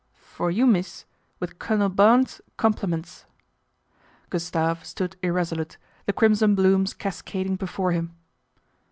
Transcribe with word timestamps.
"For 0.35 0.49
you, 0.49 0.65
mees, 0.65 1.05
with 1.39 1.59
Colonel 1.59 1.87
Baun's 1.87 2.41
compli 2.57 2.89
ments." 2.89 3.27
Gustave 4.31 4.83
stood 4.83 5.15
irresolute, 5.21 5.77
the 6.07 6.13
crimson 6.13 6.55
blooms 6.55 6.95
cascading 6.95 7.57
before 7.57 7.91
him. 7.91 8.15